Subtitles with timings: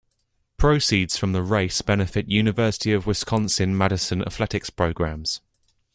[0.57, 5.41] Proceeds from the race benefit University of Wisconsin-Madison athletics programs.